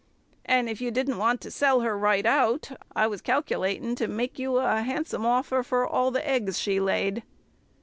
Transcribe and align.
And 0.45 0.67
if 0.67 0.81
you 0.81 0.89
didn't 0.89 1.19
want 1.19 1.41
to 1.41 1.51
sell 1.51 1.81
her 1.81 1.95
right 1.95 2.25
out, 2.25 2.71
I 2.95 3.05
was 3.05 3.21
calc'latin' 3.21 3.95
to 3.97 4.07
make 4.07 4.39
you 4.39 4.57
a 4.57 4.81
handsome 4.81 5.27
offer 5.27 5.61
for 5.61 5.85
all 5.85 6.09
the 6.09 6.27
eggs 6.27 6.57
she 6.57 6.79
laid." 6.79 7.21